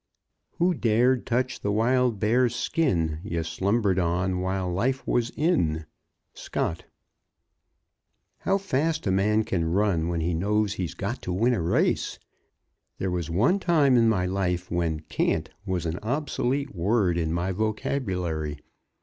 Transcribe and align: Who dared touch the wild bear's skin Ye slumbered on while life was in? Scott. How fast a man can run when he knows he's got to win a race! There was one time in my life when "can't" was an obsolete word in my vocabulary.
Who 0.53 0.73
dared 0.73 1.27
touch 1.27 1.59
the 1.59 1.71
wild 1.71 2.19
bear's 2.19 2.55
skin 2.55 3.19
Ye 3.23 3.43
slumbered 3.43 3.99
on 3.99 4.39
while 4.39 4.67
life 4.73 5.05
was 5.05 5.29
in? 5.29 5.85
Scott. 6.33 6.85
How 8.39 8.57
fast 8.57 9.05
a 9.05 9.11
man 9.11 9.43
can 9.43 9.63
run 9.71 10.07
when 10.07 10.19
he 10.19 10.33
knows 10.33 10.73
he's 10.73 10.95
got 10.95 11.21
to 11.21 11.31
win 11.31 11.53
a 11.53 11.61
race! 11.61 12.17
There 12.97 13.11
was 13.11 13.29
one 13.29 13.59
time 13.59 13.95
in 13.95 14.09
my 14.09 14.25
life 14.25 14.71
when 14.71 15.01
"can't" 15.01 15.51
was 15.67 15.85
an 15.85 15.99
obsolete 16.01 16.73
word 16.73 17.15
in 17.15 17.31
my 17.31 17.51
vocabulary. 17.51 18.57